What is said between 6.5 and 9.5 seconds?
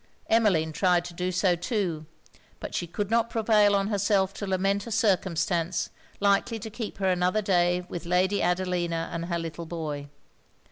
to keep her another day with Lady Adelina and her